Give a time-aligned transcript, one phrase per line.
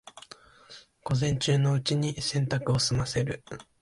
[1.03, 3.43] 午前中のうちに洗濯を済ませる